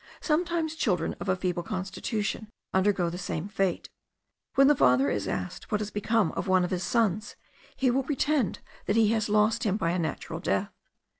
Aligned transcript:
Sometimes 0.19 0.73
children 0.73 1.13
of 1.19 1.29
a 1.29 1.35
feeble 1.35 1.61
constitution 1.61 2.49
undergo 2.73 3.11
the 3.11 3.19
same 3.19 3.47
fate. 3.47 3.87
When 4.55 4.65
the 4.65 4.75
father 4.75 5.11
is 5.11 5.27
asked 5.27 5.71
what 5.71 5.79
is 5.79 5.91
become 5.91 6.31
of 6.31 6.47
one 6.47 6.63
of 6.63 6.71
his 6.71 6.81
sons, 6.83 7.35
he 7.75 7.91
will 7.91 8.01
pretend 8.01 8.61
that 8.87 8.95
he 8.95 9.09
has 9.09 9.29
lost 9.29 9.63
him 9.63 9.77
by 9.77 9.91
a 9.91 9.99
natural 9.99 10.39
death. 10.39 10.73